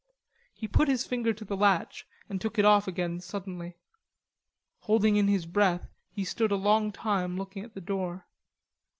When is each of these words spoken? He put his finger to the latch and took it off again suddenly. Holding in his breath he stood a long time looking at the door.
He 0.55 0.67
put 0.67 0.87
his 0.87 1.05
finger 1.05 1.31
to 1.31 1.45
the 1.45 1.55
latch 1.55 2.07
and 2.27 2.41
took 2.41 2.57
it 2.57 2.65
off 2.65 2.87
again 2.87 3.19
suddenly. 3.19 3.77
Holding 4.79 5.15
in 5.15 5.27
his 5.27 5.45
breath 5.45 5.91
he 6.09 6.25
stood 6.25 6.49
a 6.51 6.55
long 6.55 6.91
time 6.91 7.37
looking 7.37 7.63
at 7.63 7.75
the 7.75 7.81
door. 7.81 8.25